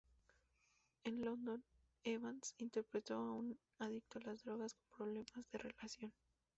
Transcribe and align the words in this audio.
En 1.03 1.21
"London", 1.23 1.63
Evans 2.05 2.55
interpretó 2.57 3.17
a 3.19 3.33
un 3.35 3.59
adicto 3.77 4.17
a 4.17 4.23
las 4.29 4.43
drogas 4.43 4.73
con 4.73 4.87
problemas 4.97 5.45
de 5.51 5.57
relación. 5.59 6.11